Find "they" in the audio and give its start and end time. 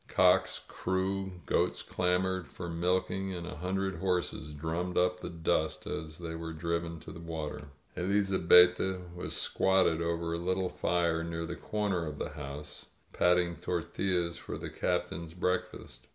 6.17-6.33